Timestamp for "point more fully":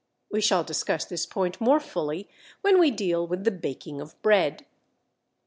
1.27-2.27